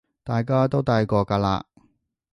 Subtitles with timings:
[0.23, 1.63] 大家都大個㗎喇